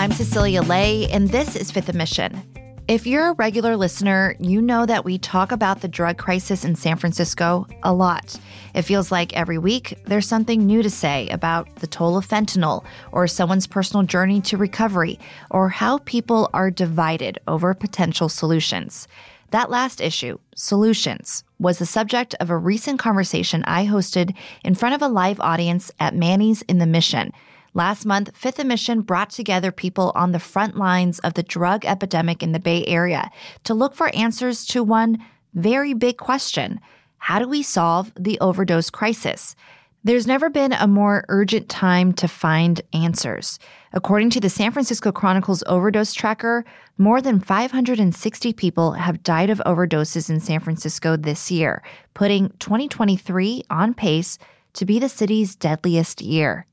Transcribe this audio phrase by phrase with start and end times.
[0.00, 2.42] I'm Cecilia Lei, and this is Fifth Mission.
[2.88, 6.74] If you're a regular listener, you know that we talk about the drug crisis in
[6.74, 8.40] San Francisco a lot.
[8.74, 12.82] It feels like every week there's something new to say about the toll of fentanyl,
[13.12, 15.18] or someone's personal journey to recovery,
[15.50, 19.06] or how people are divided over potential solutions.
[19.50, 24.94] That last issue, solutions, was the subject of a recent conversation I hosted in front
[24.94, 27.34] of a live audience at Manny's in the Mission.
[27.72, 32.42] Last month, Fifth Mission brought together people on the front lines of the drug epidemic
[32.42, 33.30] in the Bay Area
[33.64, 36.80] to look for answers to one very big question
[37.18, 39.54] How do we solve the overdose crisis?
[40.02, 43.58] There's never been a more urgent time to find answers.
[43.92, 46.64] According to the San Francisco Chronicle's overdose tracker,
[46.96, 51.82] more than 560 people have died of overdoses in San Francisco this year,
[52.14, 54.38] putting 2023 on pace
[54.72, 56.66] to be the city's deadliest year.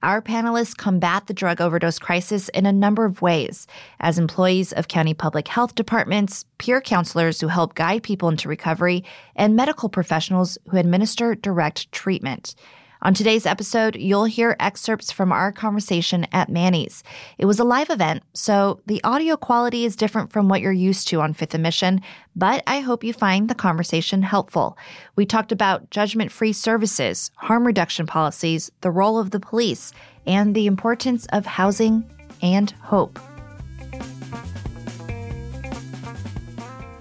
[0.00, 3.66] Our panelists combat the drug overdose crisis in a number of ways
[3.98, 9.02] as employees of county public health departments, peer counselors who help guide people into recovery,
[9.34, 12.54] and medical professionals who administer direct treatment.
[13.00, 17.04] On today's episode, you'll hear excerpts from our conversation at Manny's.
[17.38, 21.06] It was a live event, so the audio quality is different from what you're used
[21.08, 22.00] to on Fifth & Mission,
[22.34, 24.76] but I hope you find the conversation helpful.
[25.14, 29.92] We talked about judgment free services, harm reduction policies, the role of the police,
[30.26, 32.04] and the importance of housing
[32.42, 33.20] and hope.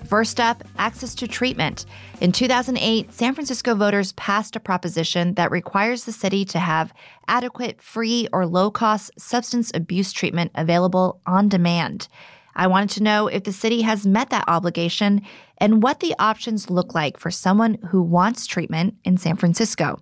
[0.08, 1.86] First up, access to treatment.
[2.22, 6.94] In 2008, San Francisco voters passed a proposition that requires the city to have
[7.28, 12.08] adequate, free, or low cost substance abuse treatment available on demand.
[12.56, 15.24] I wanted to know if the city has met that obligation
[15.58, 20.00] and what the options look like for someone who wants treatment in San Francisco.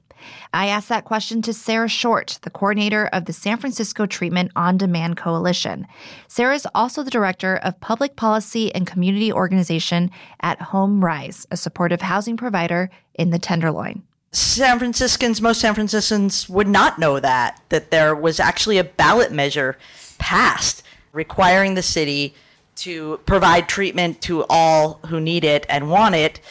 [0.54, 4.78] I asked that question to Sarah Short, the coordinator of the San Francisco Treatment on
[4.78, 5.88] Demand Coalition.
[6.28, 10.12] Sarah is also the director of public policy and community organization
[10.42, 14.04] at HomeRise, a supportive housing provider in the Tenderloin.
[14.32, 19.32] San Franciscans, most San Franciscans would not know that, that there was actually a ballot
[19.32, 19.78] measure
[20.18, 20.84] passed
[21.14, 22.36] requiring the city
[22.76, 26.42] to provide treatment to all who need it and want it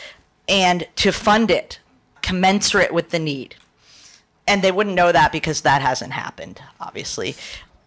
[0.48, 1.78] and to fund it
[2.24, 3.54] commensurate with the need.
[4.48, 7.36] And they wouldn't know that because that hasn't happened, obviously.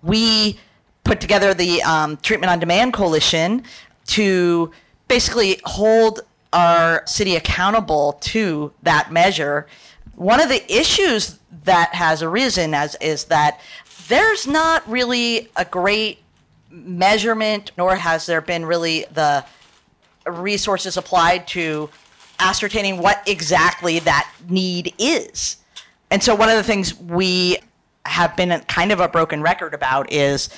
[0.03, 0.59] We
[1.03, 3.63] put together the um, Treatment on Demand Coalition
[4.07, 4.71] to
[5.07, 6.21] basically hold
[6.53, 9.67] our city accountable to that measure.
[10.15, 13.59] One of the issues that has arisen as is that
[14.07, 16.19] there's not really a great
[16.69, 19.43] measurement, nor has there been really the
[20.27, 21.89] resources applied to
[22.39, 25.57] ascertaining what exactly that need is.
[26.09, 27.57] And so one of the things we
[28.05, 30.49] have been kind of a broken record about is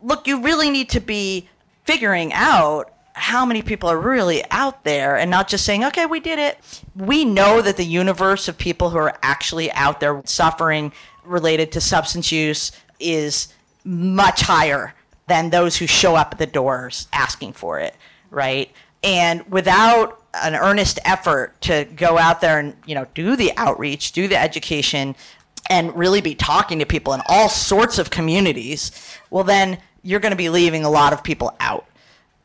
[0.00, 1.48] look, you really need to be
[1.84, 6.18] figuring out how many people are really out there and not just saying, okay, we
[6.18, 6.58] did it.
[6.96, 10.92] We know that the universe of people who are actually out there suffering
[11.24, 13.48] related to substance use is
[13.84, 14.94] much higher
[15.26, 17.94] than those who show up at the doors asking for it,
[18.30, 18.70] right?
[19.02, 24.12] And without an earnest effort to go out there and you know do the outreach,
[24.12, 25.14] do the education,
[25.68, 28.90] and really be talking to people in all sorts of communities,
[29.30, 31.86] well then you're going to be leaving a lot of people out.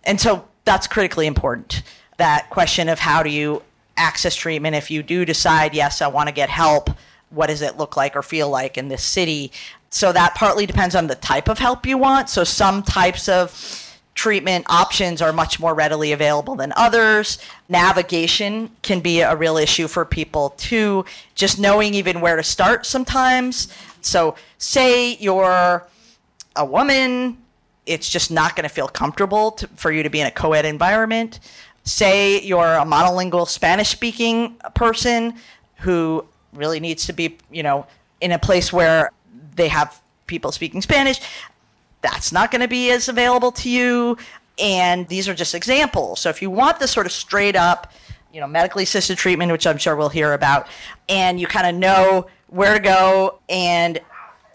[0.04, 1.82] And so that's critically important.
[2.18, 3.64] That question of how do you
[3.96, 6.90] access treatment if you do decide, yes, I want to get help,
[7.30, 9.52] what does it look like or feel like in this city?
[9.90, 12.30] So that partly depends on the type of help you want.
[12.30, 13.52] So some types of
[14.18, 17.38] treatment options are much more readily available than others.
[17.70, 21.06] Navigation can be a real issue for people too,
[21.36, 23.68] just knowing even where to start sometimes.
[24.02, 25.88] So, say you're
[26.56, 27.38] a woman,
[27.86, 30.54] it's just not going to feel comfortable to, for you to be in a co
[30.54, 31.40] ed environment.
[31.84, 35.36] Say you're a monolingual Spanish speaking person
[35.78, 37.86] who really needs to be, you know,
[38.20, 39.12] in a place where
[39.56, 41.22] they have people speaking Spanish
[42.12, 44.18] that's not going to be as available to you.
[44.60, 46.20] And these are just examples.
[46.22, 47.92] So if you want the sort of straight up,
[48.34, 50.68] you know, medically assisted treatment, which I'm sure we'll hear about,
[51.10, 54.00] and you kind of know where to go and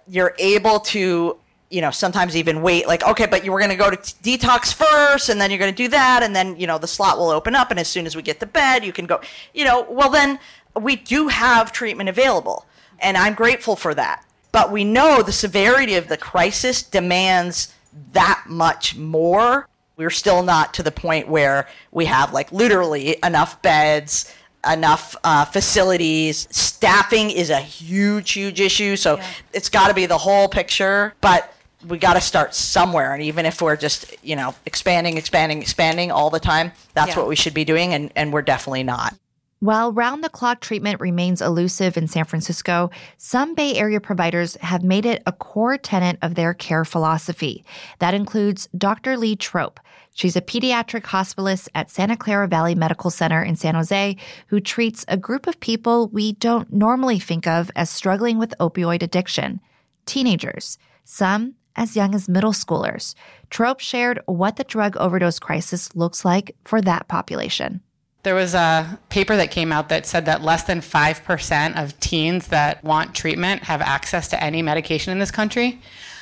[0.09, 1.37] you're able to
[1.71, 4.37] you know sometimes even wait like okay but you were going to go to t-
[4.37, 7.17] detox first and then you're going to do that and then you know the slot
[7.17, 9.21] will open up and as soon as we get to bed you can go
[9.55, 10.39] you know well then
[10.81, 12.67] we do have treatment available
[12.99, 17.75] and i'm grateful for that but we know the severity of the crisis demands
[18.13, 23.61] that much more we're still not to the point where we have like literally enough
[23.63, 24.33] beds
[24.71, 26.49] enough uh, facilities.
[26.51, 28.97] Staffing is a huge, huge issue.
[28.97, 29.27] So yeah.
[29.53, 31.15] it's got to be the whole picture.
[31.21, 31.53] But
[31.87, 33.13] we got to start somewhere.
[33.13, 37.19] And even if we're just, you know, expanding, expanding, expanding all the time, that's yeah.
[37.19, 37.93] what we should be doing.
[37.93, 39.17] And, and we're definitely not.
[39.63, 44.83] While round the clock treatment remains elusive in San Francisco, some Bay Area providers have
[44.83, 47.65] made it a core tenet of their care philosophy.
[48.01, 49.17] That includes Dr.
[49.17, 49.79] Lee Trope.
[50.15, 54.17] She's a pediatric hospitalist at Santa Clara Valley Medical Center in San Jose
[54.49, 59.05] who treats a group of people we don't normally think of as struggling with opioid
[59.05, 59.61] addiction
[60.07, 63.15] teenagers, some as young as middle schoolers.
[63.49, 67.81] Trope shared what the drug overdose crisis looks like for that population.
[68.23, 72.49] There was a paper that came out that said that less than 5% of teens
[72.49, 75.81] that want treatment have access to any medication in this country.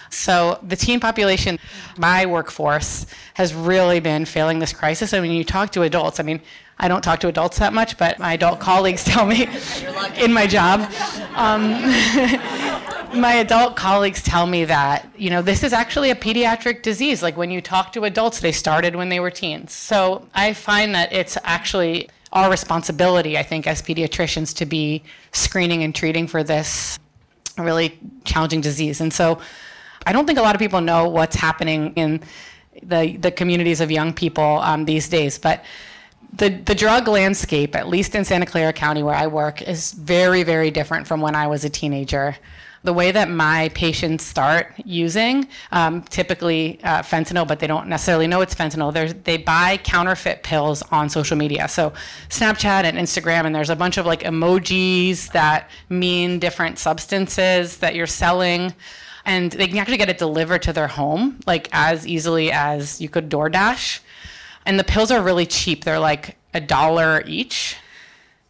[0.08, 1.58] So, the teen population,
[1.96, 5.14] my workforce, has really been failing this crisis.
[5.14, 6.40] I mean, you talk to adults, I mean,
[6.80, 9.46] I don't talk to adults that much, but my adult colleagues tell me
[10.16, 10.80] in my job.
[11.34, 11.70] Um,
[13.20, 17.22] my adult colleagues tell me that, you know, this is actually a pediatric disease.
[17.22, 19.72] Like when you talk to adults, they started when they were teens.
[19.72, 25.82] So I find that it's actually our responsibility, I think, as pediatricians to be screening
[25.82, 26.98] and treating for this
[27.58, 29.02] really challenging disease.
[29.02, 29.38] And so
[30.06, 32.22] I don't think a lot of people know what's happening in
[32.82, 35.38] the, the communities of young people um, these days.
[35.38, 35.62] But
[36.32, 40.42] the, the drug landscape, at least in Santa Clara County where I work, is very,
[40.42, 42.36] very different from when I was a teenager
[42.82, 48.26] the way that my patients start using um, typically uh, fentanyl, but they don't necessarily
[48.26, 48.92] know it's fentanyl.
[48.92, 51.68] They're, they buy counterfeit pills on social media.
[51.68, 51.92] So
[52.30, 57.94] Snapchat and Instagram, and there's a bunch of like emojis that mean different substances that
[57.94, 58.74] you're selling.
[59.26, 63.10] And they can actually get it delivered to their home, like as easily as you
[63.10, 64.00] could DoorDash.
[64.66, 65.84] And the pills are really cheap.
[65.84, 67.76] They're like a dollar each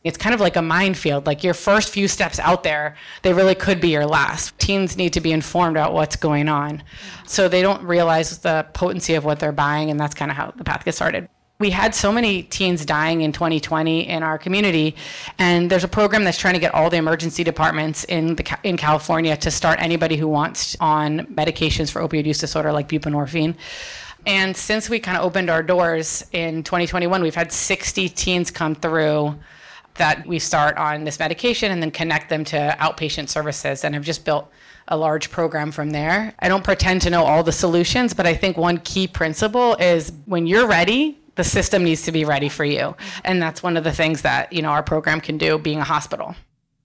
[0.02, 1.26] it's kind of like a minefield.
[1.26, 4.58] Like your first few steps out there, they really could be your last.
[4.58, 6.82] Teens need to be informed about what's going on.
[7.26, 10.52] So they don't realize the potency of what they're buying, and that's kind of how
[10.56, 11.28] the path gets started.
[11.58, 14.96] We had so many teens dying in 2020 in our community,
[15.38, 18.78] and there's a program that's trying to get all the emergency departments in the, in
[18.78, 23.54] California to start anybody who wants on medications for opioid use disorder like buprenorphine.
[24.26, 28.74] And since we kind of opened our doors in 2021, we've had 60 teens come
[28.74, 29.34] through
[29.94, 34.04] that we start on this medication and then connect them to outpatient services and have
[34.04, 34.50] just built
[34.88, 36.34] a large program from there.
[36.38, 40.12] I don't pretend to know all the solutions, but I think one key principle is
[40.26, 42.96] when you're ready, the system needs to be ready for you.
[43.24, 45.84] And that's one of the things that, you know, our program can do being a
[45.84, 46.34] hospital.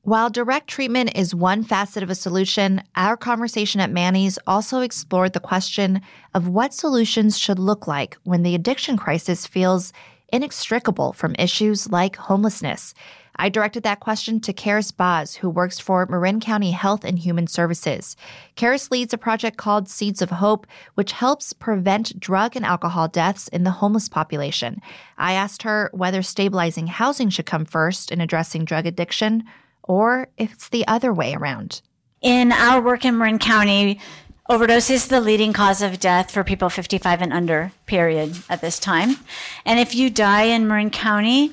[0.06, 5.34] While direct treatment is one facet of a solution, our conversation at Manny's also explored
[5.34, 6.00] the question
[6.36, 9.92] of what solutions should look like when the addiction crisis feels
[10.32, 12.94] inextricable from issues like homelessness?
[13.38, 17.48] I directed that question to Karis Baz, who works for Marin County Health and Human
[17.48, 18.16] Services.
[18.56, 23.48] Karis leads a project called Seeds of Hope, which helps prevent drug and alcohol deaths
[23.48, 24.82] in the homeless population.
[25.18, 29.46] I asked her whether stabilizing housing should come first in addressing drug addiction,
[29.86, 31.82] or if it's the other way around.
[32.22, 34.00] In our work in Marin County,
[34.48, 38.78] Overdose is the leading cause of death for people 55 and under, period, at this
[38.78, 39.16] time.
[39.66, 41.52] And if you die in Marin County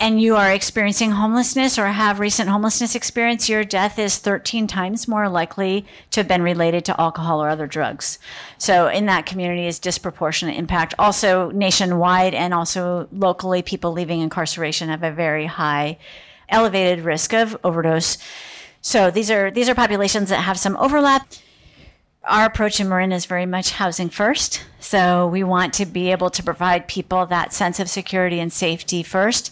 [0.00, 5.06] and you are experiencing homelessness or have recent homelessness experience, your death is 13 times
[5.06, 8.18] more likely to have been related to alcohol or other drugs.
[8.56, 10.94] So in that community is disproportionate impact.
[10.98, 15.98] Also nationwide and also locally, people leaving incarceration have a very high,
[16.48, 18.18] elevated risk of overdose.
[18.80, 21.26] So these are, these are populations that have some overlap
[22.26, 24.64] our approach in Marin is very much housing first.
[24.80, 29.02] So we want to be able to provide people that sense of security and safety
[29.02, 29.50] first.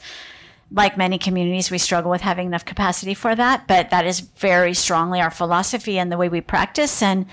[0.71, 4.73] Like many communities, we struggle with having enough capacity for that, but that is very
[4.73, 7.03] strongly our philosophy and the way we practice.
[7.03, 7.27] And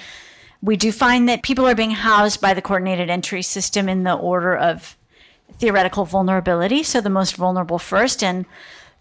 [0.61, 4.13] we do find that people are being housed by the coordinated entry system in the
[4.13, 4.97] order of
[5.57, 6.83] theoretical vulnerability.
[6.83, 8.21] So the most vulnerable first.
[8.21, 8.45] And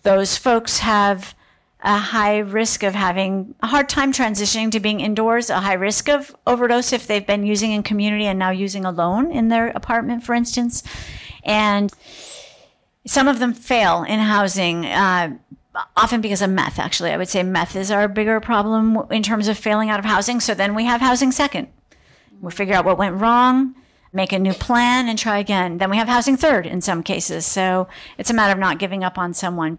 [0.03, 1.35] those folks have
[1.81, 6.09] a high risk of having a hard time transitioning to being indoors, a high risk
[6.09, 10.25] of overdose if they've been using in community and now using alone in their apartment,
[10.25, 10.83] for instance.
[11.45, 11.93] And
[13.07, 14.87] some of them fail in housing.
[14.87, 15.39] Uh,
[15.97, 17.11] often because of meth, actually.
[17.11, 20.41] I would say meth is our bigger problem in terms of failing out of housing.
[20.41, 21.69] So then we have housing second.
[22.41, 23.75] We figure out what went wrong,
[24.13, 25.79] make a new plan, and try again.
[25.79, 27.47] Then we have housing third in some cases.
[27.47, 29.79] So it's a matter of not giving up on someone.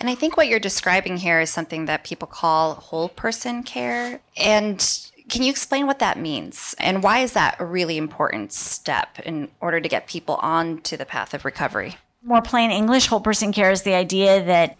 [0.00, 4.20] And I think what you're describing here is something that people call whole person care.
[4.36, 6.74] And can you explain what that means?
[6.78, 11.06] And why is that a really important step in order to get people onto the
[11.06, 11.96] path of recovery?
[12.22, 14.76] More plain English, whole person care is the idea that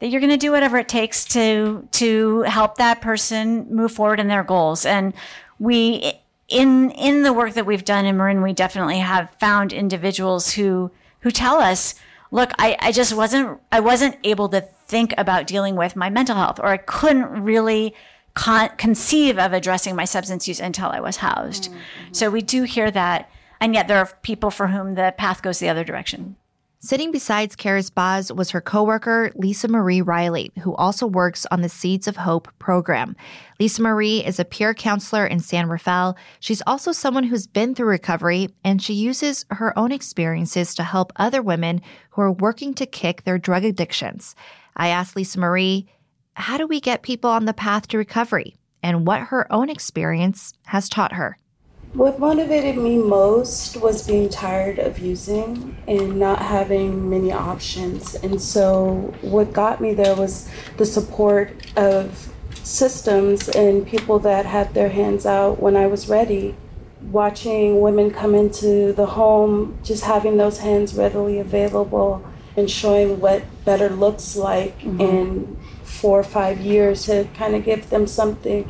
[0.00, 4.20] that you're going to do whatever it takes to to help that person move forward
[4.20, 4.86] in their goals.
[4.86, 5.12] And
[5.58, 6.12] we
[6.48, 10.90] in in the work that we've done in Marin, we definitely have found individuals who
[11.20, 11.94] who tell us,
[12.30, 16.36] look, I, I just wasn't I wasn't able to think about dealing with my mental
[16.36, 17.94] health, or I couldn't really
[18.34, 21.70] con- conceive of addressing my substance use until I was housed.
[21.70, 22.12] Mm-hmm.
[22.12, 23.30] So we do hear that,
[23.60, 26.36] and yet there are people for whom the path goes the other direction.
[26.80, 31.68] Sitting beside Karis Baz was her coworker, Lisa Marie Riley, who also works on the
[31.68, 33.16] Seeds of Hope program.
[33.58, 36.16] Lisa Marie is a peer counselor in San Rafael.
[36.38, 41.12] She's also someone who's been through recovery, and she uses her own experiences to help
[41.16, 44.36] other women who are working to kick their drug addictions.
[44.76, 45.88] I asked Lisa Marie,
[46.34, 48.54] how do we get people on the path to recovery,
[48.84, 51.38] and what her own experience has taught her?
[51.94, 58.14] What motivated me most was being tired of using and not having many options.
[58.16, 64.74] And so, what got me there was the support of systems and people that had
[64.74, 66.54] their hands out when I was ready.
[67.10, 72.22] Watching women come into the home, just having those hands readily available
[72.54, 75.00] and showing what better looks like mm-hmm.
[75.00, 78.68] in four or five years to kind of give them something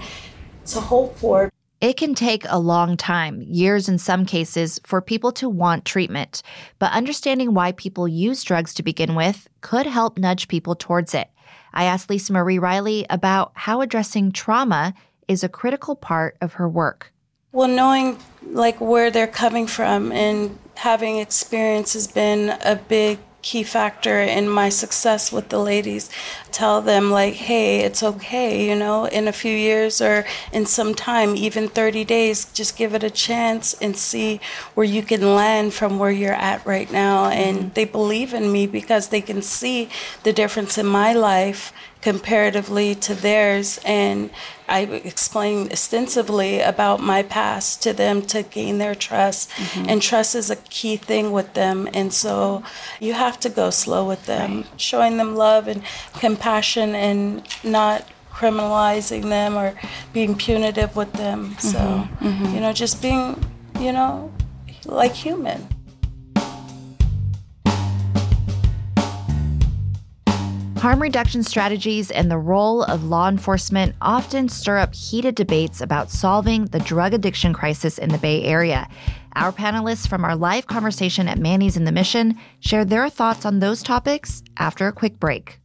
[0.66, 1.50] to hope for.
[1.80, 6.42] It can take a long time, years in some cases, for people to want treatment,
[6.80, 11.28] but understanding why people use drugs to begin with could help nudge people towards it.
[11.72, 14.92] I asked Lisa Marie Riley about how addressing trauma
[15.28, 17.12] is a critical part of her work.
[17.52, 23.62] Well, knowing like where they're coming from and having experience has been a big key
[23.62, 26.10] factor in my success with the ladies.
[26.50, 30.94] Tell them, like, hey, it's okay, you know, in a few years or in some
[30.94, 34.40] time, even 30 days, just give it a chance and see
[34.74, 37.26] where you can land from where you're at right now.
[37.26, 37.68] And mm-hmm.
[37.74, 39.88] they believe in me because they can see
[40.24, 43.80] the difference in my life comparatively to theirs.
[43.84, 44.30] And
[44.68, 49.50] I explained extensively about my past to them to gain their trust.
[49.50, 49.88] Mm-hmm.
[49.88, 51.88] And trust is a key thing with them.
[51.92, 52.62] And so
[53.00, 54.80] you have to go slow with them, right.
[54.80, 55.82] showing them love and
[56.14, 59.74] compassion and not criminalizing them or
[60.12, 61.54] being punitive with them.
[61.54, 61.68] Mm-hmm.
[61.68, 62.54] So, mm-hmm.
[62.54, 63.44] you know, just being,
[63.80, 64.32] you know,
[64.84, 65.66] like human.
[70.78, 76.08] Harm reduction strategies and the role of law enforcement often stir up heated debates about
[76.08, 78.88] solving the drug addiction crisis in the Bay Area.
[79.34, 83.58] Our panelists from our live conversation at Manny's in the Mission share their thoughts on
[83.58, 85.58] those topics after a quick break.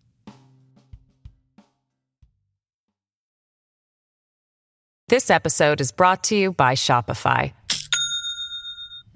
[5.10, 7.54] This episode is brought to you by Shopify.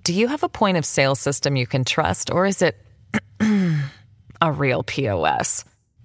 [0.04, 2.78] Do you have a point of sale system you can trust, or is it
[4.42, 5.66] a real POS?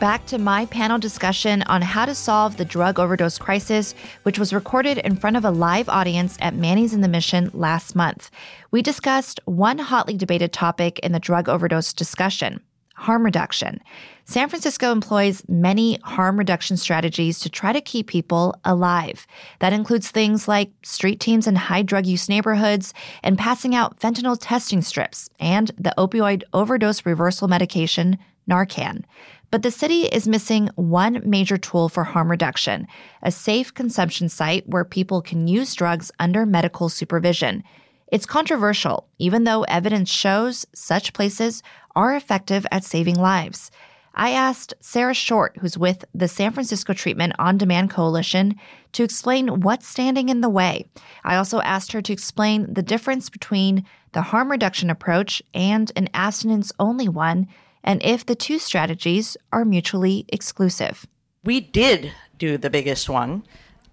[0.00, 4.54] back to my panel discussion on how to solve the drug overdose crisis, which was
[4.54, 8.30] recorded in front of a live audience at Manny's in the Mission last month.
[8.70, 12.60] We discussed one hotly debated topic in the drug overdose discussion
[12.94, 13.80] harm reduction.
[14.26, 19.26] San Francisco employs many harm reduction strategies to try to keep people alive.
[19.60, 22.92] That includes things like street teams in high drug use neighborhoods
[23.22, 29.04] and passing out fentanyl testing strips and the opioid overdose reversal medication, Narcan.
[29.50, 32.86] But the city is missing one major tool for harm reduction
[33.22, 37.64] a safe consumption site where people can use drugs under medical supervision.
[38.08, 41.62] It's controversial, even though evidence shows such places
[41.94, 43.70] are effective at saving lives.
[44.14, 48.56] I asked Sarah Short, who's with the San Francisco Treatment on Demand Coalition,
[48.92, 50.86] to explain what's standing in the way.
[51.22, 56.08] I also asked her to explain the difference between the harm reduction approach and an
[56.12, 57.46] abstinence only one
[57.82, 61.06] and if the two strategies are mutually exclusive.
[61.44, 63.44] We did do the biggest one,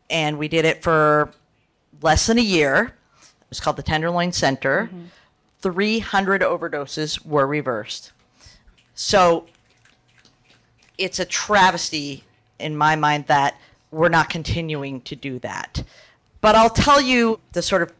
[0.10, 1.32] and we did it for
[2.02, 2.94] less than a year.
[3.22, 4.90] It was called the Tenderloin Center.
[5.62, 8.12] 300 overdoses were reversed.
[8.94, 9.46] So
[10.98, 12.24] it's a travesty
[12.60, 13.60] in my mind that
[13.92, 15.84] we're not continuing to do that.
[16.42, 17.92] But I'll tell you the sort of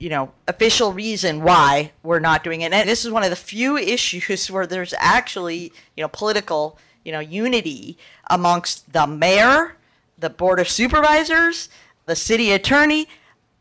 [0.00, 2.72] you know official reason why we're not doing it.
[2.72, 7.12] And this is one of the few issues where there's actually you know political you
[7.12, 7.96] know unity
[8.28, 9.76] amongst the mayor,
[10.18, 11.68] the board of supervisors,
[12.06, 13.06] the city attorney.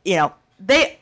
[0.04, 1.00] You know they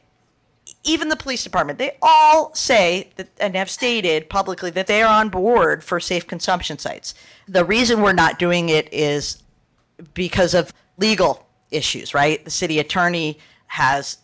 [0.83, 5.19] even the police department, they all say that, and have stated publicly that they are
[5.19, 7.13] on board for safe consumption sites.
[7.47, 9.43] The reason we're not doing it is
[10.13, 12.43] because of legal issues, right?
[12.43, 14.17] The city attorney has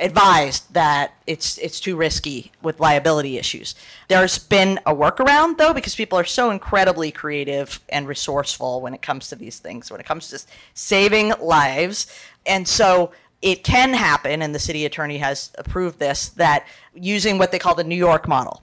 [0.00, 3.74] advised that it's it's too risky with liability issues.
[4.08, 9.02] There's been a workaround though because people are so incredibly creative and resourceful when it
[9.02, 10.40] comes to these things, when it comes to
[10.74, 12.06] saving lives.
[12.46, 17.52] And so it can happen and the city attorney has approved this that using what
[17.52, 18.62] they call the New York model.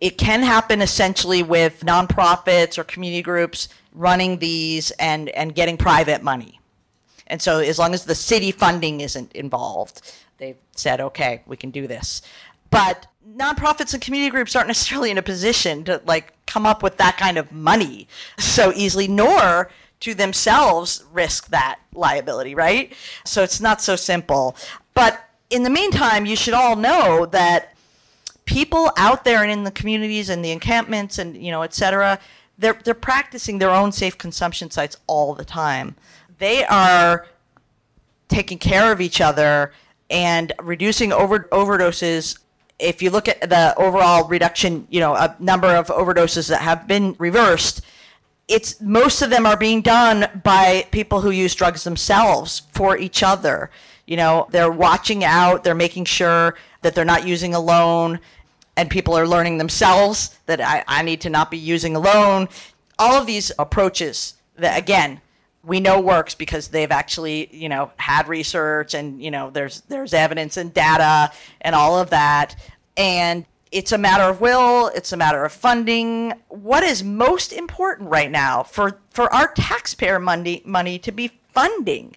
[0.00, 6.22] It can happen essentially with nonprofits or community groups running these and and getting private
[6.22, 6.58] money.
[7.28, 10.00] And so as long as the city funding isn't involved,
[10.38, 12.22] they've said, okay, we can do this.
[12.70, 16.96] But nonprofits and community groups aren't necessarily in a position to like come up with
[16.96, 22.92] that kind of money so easily, nor to themselves risk that liability, right?
[23.24, 24.56] So it's not so simple.
[24.94, 27.74] But in the meantime, you should all know that
[28.44, 32.18] people out there and in the communities and the encampments and you know, et cetera,
[32.58, 35.96] they're they're practicing their own safe consumption sites all the time.
[36.38, 37.26] They are
[38.28, 39.72] taking care of each other
[40.10, 42.38] and reducing over overdoses.
[42.78, 46.86] If you look at the overall reduction, you know, a number of overdoses that have
[46.86, 47.82] been reversed,
[48.46, 53.22] it's most of them are being done by people who use drugs themselves for each
[53.22, 53.70] other.
[54.06, 58.20] You know, they're watching out, they're making sure that they're not using alone,
[58.76, 62.48] and people are learning themselves that I, I need to not be using alone.
[62.98, 65.20] All of these approaches that again
[65.64, 70.14] we know works because they've actually you know had research and you know there's there's
[70.14, 72.54] evidence and data and all of that
[72.96, 78.08] and it's a matter of will it's a matter of funding what is most important
[78.08, 82.14] right now for for our taxpayer money money to be funding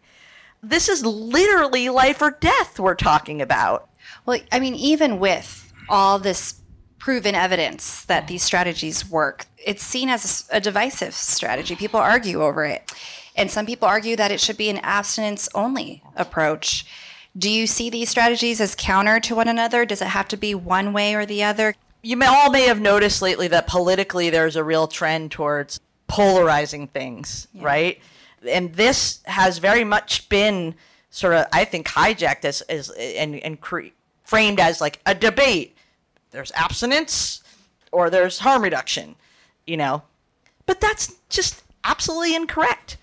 [0.63, 3.89] this is literally life or death we're talking about
[4.25, 6.55] Well, I mean, even with all this
[6.99, 11.75] proven evidence that these strategies work, it's seen as a, a divisive strategy.
[11.75, 12.91] People argue over it.
[13.35, 16.85] And some people argue that it should be an abstinence only approach.
[17.37, 19.85] Do you see these strategies as counter to one another?
[19.85, 21.75] Does it have to be one way or the other?
[22.01, 26.87] you may all may have noticed lately that politically there's a real trend towards polarizing
[26.87, 27.99] things, right?
[28.47, 30.75] And this has very much been
[31.11, 35.75] sort of, I think, hijacked as, as and and cre- framed as like a debate.
[36.31, 37.43] There's abstinence
[37.91, 39.15] or there's harm reduction,
[39.67, 40.03] you know,
[40.65, 42.97] but that's just absolutely incorrect.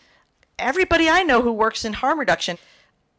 [0.58, 2.58] Everybody I know who works in harm reduction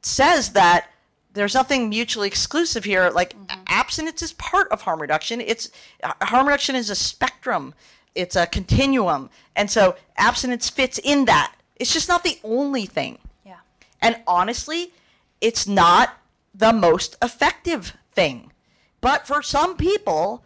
[0.01, 0.89] says that
[1.33, 3.09] there's nothing mutually exclusive here.
[3.09, 3.35] Like
[3.67, 5.41] abstinence is part of harm reduction.
[5.41, 5.69] It's
[6.03, 7.73] uh, harm reduction is a spectrum.
[8.15, 11.53] It's a continuum, and so abstinence fits in that.
[11.75, 13.19] It's just not the only thing.
[13.45, 13.59] Yeah.
[14.01, 14.91] And honestly,
[15.39, 16.17] it's not
[16.53, 18.51] the most effective thing.
[18.99, 20.43] But for some people,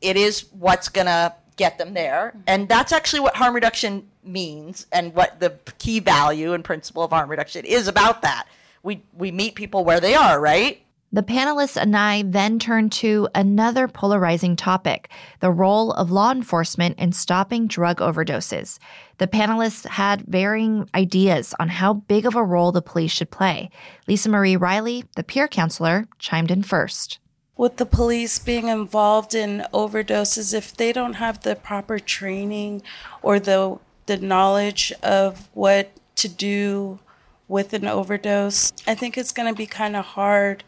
[0.00, 2.34] it is what's going to get them there.
[2.46, 7.10] And that's actually what harm reduction means and what the key value and principle of
[7.10, 8.46] harm reduction is about that.
[8.82, 10.80] We we meet people where they are, right?
[11.10, 15.08] The panelists and I then turned to another polarizing topic
[15.40, 18.78] the role of law enforcement in stopping drug overdoses.
[19.16, 23.70] The panelists had varying ideas on how big of a role the police should play.
[24.06, 27.18] Lisa Marie Riley, the peer counselor, chimed in first.
[27.58, 32.80] With the police being involved in overdoses if they don't have the proper training
[33.20, 36.98] or the the knowledge of what to do
[37.46, 40.64] with an overdose i think it's going to be kind of hard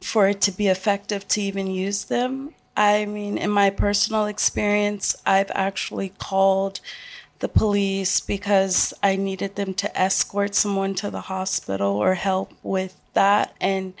[0.00, 2.54] for it to be effective to even use them.
[2.76, 6.80] I mean in my personal experience i've actually called
[7.38, 13.02] the police because i needed them to escort someone to the hospital or help with
[13.14, 13.94] that and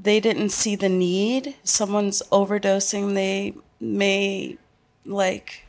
[0.00, 1.56] they didn't see the need.
[1.64, 4.58] Someone's overdosing, they may
[5.04, 5.66] like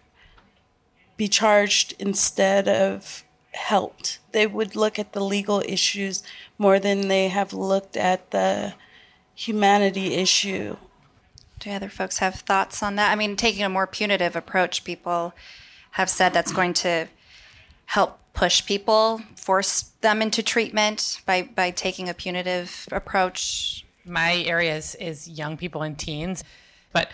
[1.18, 4.20] be charged instead of helped.
[4.32, 6.24] They would look at the legal issues
[6.58, 8.74] more than they have looked at the
[9.34, 10.78] humanity issue.
[11.60, 13.12] Do other folks have thoughts on that?
[13.12, 15.34] I mean, taking a more punitive approach, people
[15.92, 17.08] have said that's going to
[17.88, 23.86] help push people, force them into treatment by, by taking a punitive approach?
[24.06, 26.44] My area is, is young people and teens,
[26.92, 27.10] but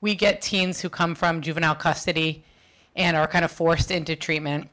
[0.00, 2.44] we get teens who come from juvenile custody
[2.94, 4.68] and are kind of forced into treatment.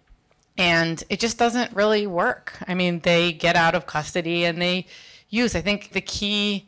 [0.58, 2.58] And it just doesn't really work.
[2.68, 4.86] I mean, they get out of custody and they
[5.30, 5.56] use.
[5.56, 6.68] I think the key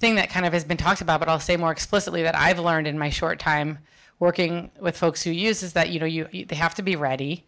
[0.00, 2.58] thing that kind of has been talked about, but I'll say more explicitly that I've
[2.58, 3.78] learned in my short time
[4.18, 6.96] working with folks who use is that you know you, you they have to be
[6.96, 7.44] ready.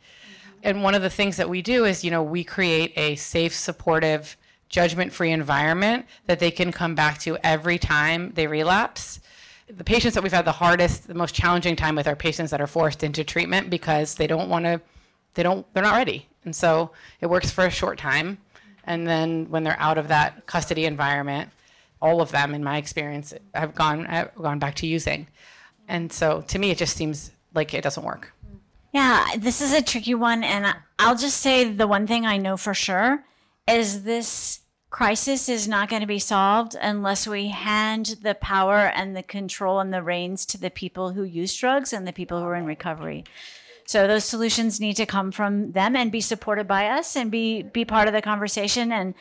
[0.62, 3.55] And one of the things that we do is you know we create a safe,
[3.55, 4.37] supportive,
[4.72, 9.20] judgment-free environment that they can come back to every time they relapse.
[9.68, 12.61] The patients that we've had the hardest, the most challenging time with are patients that
[12.61, 14.80] are forced into treatment because they don't want to,
[15.35, 16.26] they don't, they're not ready.
[16.44, 18.38] And so it works for a short time.
[18.85, 21.50] And then when they're out of that custody environment,
[22.00, 25.28] all of them, in my experience, have gone have gone back to using.
[25.87, 28.32] And so to me, it just seems like it doesn't work.
[28.92, 30.42] Yeah, this is a tricky one.
[30.42, 33.24] And I'll just say the one thing I know for sure
[33.68, 34.62] is this
[34.92, 39.81] crisis is not going to be solved unless we hand the power and the control
[39.81, 42.66] and the reins to the people who use drugs and the people who are in
[42.66, 43.24] recovery.
[43.87, 47.62] So those solutions need to come from them and be supported by us and be
[47.62, 48.92] be part of the conversation.
[48.92, 49.14] And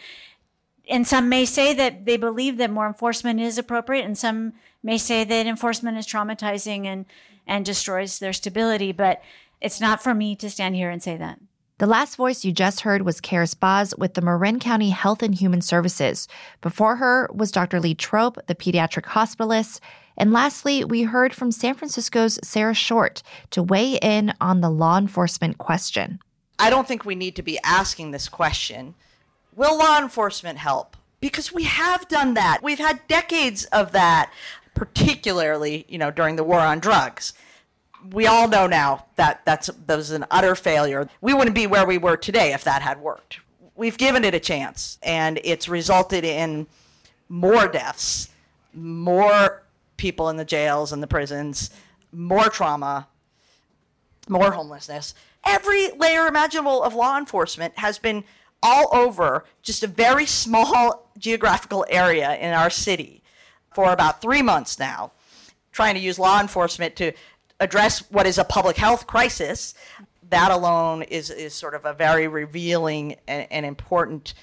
[0.90, 4.54] and some may say that they believe that more enforcement is appropriate and some
[4.84, 7.06] may say that enforcement is traumatizing and
[7.48, 8.92] and destroys their stability.
[8.92, 9.22] But
[9.62, 11.40] it's not for me to stand here and say that
[11.82, 15.34] the last voice you just heard was Karis Baz with the Marin County Health and
[15.34, 16.28] Human Services.
[16.62, 17.80] Before her was Dr.
[17.80, 19.80] Lee Trope, the pediatric hospitalist.
[20.16, 25.00] And lastly, we heard from San Francisco's Sarah Short to weigh in on the law
[25.00, 26.20] enforcement question.
[26.60, 28.94] I don't think we need to be asking this question.
[29.56, 30.96] Will law enforcement help?
[31.20, 32.60] Because we have done that.
[32.62, 34.32] We've had decades of that,
[34.76, 37.34] particularly, you know, during the war on drugs
[38.12, 41.08] we all know now that that's that was an utter failure.
[41.22, 43.40] We wouldn't be where we were today if that had worked.
[43.76, 46.68] We've given it a chance, and it's resulted in
[47.30, 48.30] more deaths,
[48.74, 49.64] more
[49.98, 51.70] people in the jails and the prisons,
[52.12, 53.08] more trauma,
[54.28, 55.14] more homelessness.
[55.46, 58.24] Every layer imaginable of law enforcement has been
[58.62, 63.24] all over just a very small geographical area in our city
[63.74, 65.12] for about three months now,
[65.72, 67.14] trying to use law enforcement to
[67.62, 69.74] address what is a public health crisis,
[70.30, 74.34] that alone is, is sort of a very revealing and, and important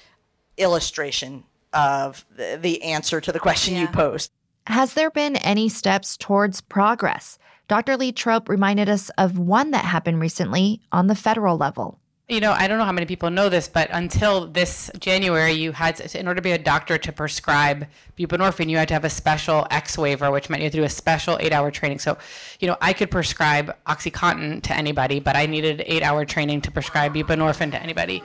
[0.57, 3.81] illustration of the, the, answer to the question yeah.
[3.81, 4.31] you posed.
[4.65, 7.37] Has there been any steps towards progress?
[7.67, 7.97] Dr.
[7.97, 11.99] Lee Trope reminded us of one that happened recently on the federal level.
[12.27, 15.71] You know, I don't know how many people know this, but until this January, you
[15.71, 17.87] had, in order to be a doctor to prescribe
[18.19, 20.83] buprenorphine, you had to have a special X waiver, which meant you had to do
[20.83, 21.99] a special eight hour training.
[21.99, 22.17] So,
[22.59, 26.71] you know, I could prescribe Oxycontin to anybody, but I needed eight hour training to
[26.71, 28.21] prescribe buprenorphine to anybody.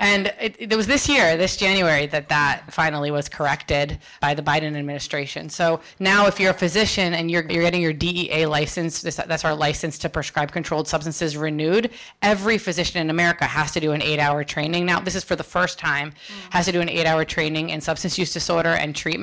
[0.00, 4.40] And it, it, was this year, this January, that that finally was corrected by the
[4.40, 5.50] Biden administration.
[5.50, 9.44] So now, if you're a physician and you're, you're getting your DEA license, this, that's
[9.44, 11.90] our license to prescribe controlled substances renewed,
[12.22, 14.86] every physician in America has to do an eight hour training.
[14.86, 16.14] Now, this is for the first time,
[16.48, 19.19] has to do an eight hour training in substance use disorder and treatment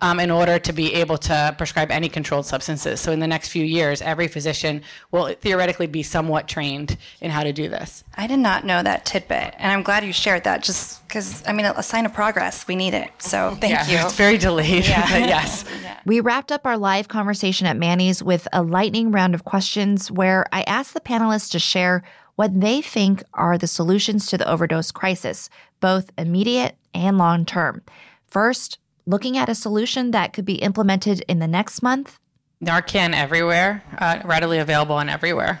[0.00, 3.00] um, in order to be able to prescribe any controlled substances.
[3.00, 7.42] So in the next few years, every physician will theoretically be somewhat trained in how
[7.42, 8.04] to do this.
[8.16, 11.52] I did not know that tidbit, and I'm glad you shared that just because, I
[11.52, 12.66] mean, a sign of progress.
[12.66, 13.10] We need it.
[13.18, 13.98] So thank yeah, you.
[13.98, 15.08] It's very delayed, yeah.
[15.18, 15.64] yes.
[15.82, 16.00] Yeah.
[16.04, 20.46] We wrapped up our live conversation at Manny's with a lightning round of questions where
[20.52, 22.02] I asked the panelists to share
[22.36, 27.82] what they think are the solutions to the overdose crisis, both immediate and long term.
[28.26, 32.18] First, looking at a solution that could be implemented in the next month.
[32.62, 35.60] Narcan everywhere, uh, readily available and everywhere.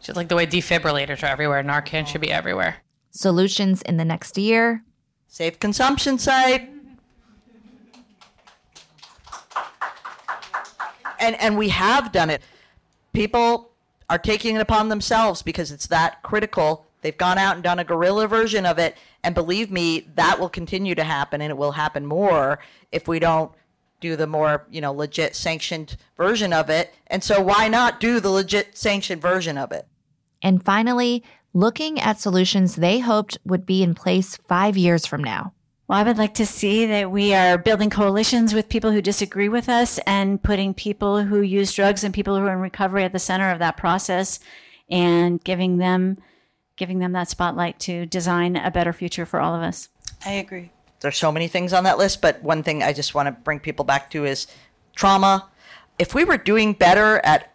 [0.00, 2.76] Just like the way defibrillators are everywhere, Narcan should be everywhere
[3.10, 4.84] solutions in the next year.
[5.26, 6.70] Safe consumption site.
[11.20, 12.42] And and we have done it.
[13.12, 13.72] People
[14.08, 16.86] are taking it upon themselves because it's that critical.
[17.02, 20.48] They've gone out and done a guerrilla version of it, and believe me, that will
[20.48, 22.58] continue to happen, and it will happen more
[22.92, 23.52] if we don't
[24.00, 26.94] do the more you know legit sanctioned version of it.
[27.08, 29.86] And so, why not do the legit sanctioned version of it?
[30.42, 35.52] And finally, looking at solutions they hoped would be in place five years from now.
[35.88, 39.48] Well, I would like to see that we are building coalitions with people who disagree
[39.48, 43.12] with us and putting people who use drugs and people who are in recovery at
[43.12, 44.38] the center of that process
[44.90, 46.18] and giving them
[46.78, 49.90] giving them that spotlight to design a better future for all of us.
[50.24, 50.70] I agree.
[51.00, 53.60] There's so many things on that list, but one thing I just want to bring
[53.60, 54.46] people back to is
[54.96, 55.48] trauma.
[55.98, 57.52] If we were doing better at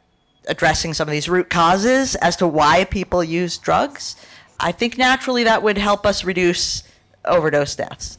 [0.47, 4.15] addressing some of these root causes as to why people use drugs,
[4.59, 6.83] I think naturally that would help us reduce
[7.25, 8.17] overdose deaths.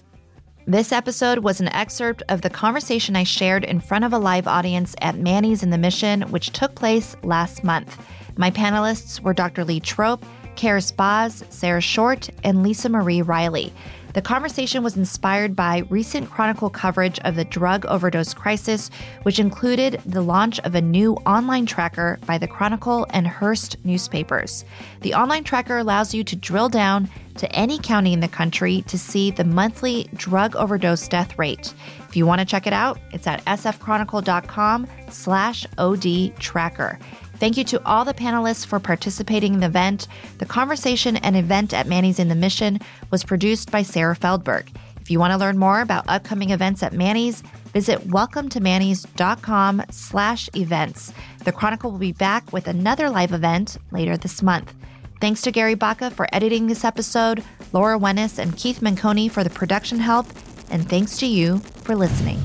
[0.67, 4.47] This episode was an excerpt of the conversation I shared in front of a live
[4.49, 8.03] audience at Manny's in the Mission, which took place last month.
[8.39, 9.63] My panelists were Dr.
[9.65, 10.25] Lee Trope,
[10.57, 13.73] Karis Baz, Sarah Short, and Lisa Marie Riley.
[14.15, 18.89] The conversation was inspired by recent Chronicle coverage of the drug overdose crisis,
[19.25, 24.65] which included the launch of a new online tracker by the Chronicle and Hearst newspapers.
[25.01, 28.97] The online tracker allows you to drill down to any county in the country to
[28.97, 31.75] see the monthly drug overdose death rate.
[32.09, 37.01] If you want to check it out, it's at sfchronicle.com slash OD tracker.
[37.39, 40.07] Thank you to all the panelists for participating in the event.
[40.39, 42.79] The conversation and event at Manny's in the Mission
[43.11, 44.69] was produced by Sarah Feldberg.
[45.01, 47.43] If you want to learn more about upcoming events at Manny's,
[47.75, 51.13] visit welcometomannys.com slash events.
[51.45, 54.73] The Chronicle will be back with another live event later this month.
[55.21, 59.51] Thanks to Gary Baca for editing this episode, Laura Wenus and Keith Manconi for the
[59.51, 60.27] production help,
[60.71, 62.39] and thanks to you for listening.